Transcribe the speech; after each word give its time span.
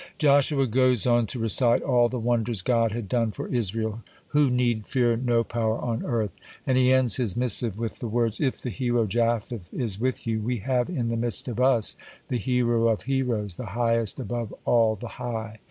Joshua 0.17 0.65
goes 0.65 1.05
on 1.05 1.27
to 1.27 1.37
recite 1.37 1.83
all 1.83 2.09
the 2.09 2.17
wonders 2.17 2.63
God 2.63 2.91
had 2.91 3.07
done 3.07 3.29
for 3.29 3.47
Israel, 3.53 4.01
who 4.29 4.49
need 4.49 4.87
fear 4.87 5.15
no 5.15 5.43
power 5.43 5.77
on 5.77 6.03
earth; 6.03 6.31
and 6.65 6.75
he 6.75 6.91
ends 6.91 7.17
his 7.17 7.37
missive 7.37 7.77
with 7.77 7.99
the 7.99 8.07
words: 8.07 8.41
"If 8.41 8.59
the 8.63 8.71
hero 8.71 9.05
Japheth 9.05 9.71
is 9.71 9.99
with 9.99 10.25
you, 10.25 10.41
we 10.41 10.57
have 10.57 10.89
in 10.89 11.09
the 11.09 11.15
midst 11.17 11.47
of 11.47 11.59
us 11.59 11.95
the 12.29 12.37
Hero 12.37 12.87
of 12.87 13.03
heroes, 13.03 13.57
the 13.57 13.67
Highest 13.77 14.19
above 14.19 14.51
all 14.65 14.95
the 14.95 15.07
high." 15.21 15.59